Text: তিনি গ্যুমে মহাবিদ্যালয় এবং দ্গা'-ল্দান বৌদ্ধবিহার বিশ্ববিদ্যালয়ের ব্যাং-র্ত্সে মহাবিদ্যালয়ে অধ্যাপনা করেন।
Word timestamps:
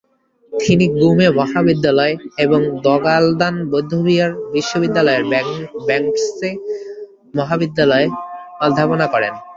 তিনি 0.53 0.85
গ্যুমে 0.95 1.27
মহাবিদ্যালয় 1.39 2.13
এবং 2.37 2.59
দ্গা'-ল্দান 2.85 3.55
বৌদ্ধবিহার 3.71 4.31
বিশ্ববিদ্যালয়ের 4.53 5.23
ব্যাং-র্ত্সে 5.87 6.49
মহাবিদ্যালয়ে 7.37 8.07
অধ্যাপনা 8.61 9.05
করেন। 9.13 9.33